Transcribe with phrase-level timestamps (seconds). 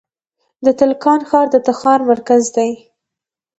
[0.65, 2.71] د تالقان ښار د تخار مرکز دی